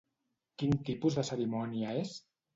[0.61, 2.17] Quin tipus de cerimònia és?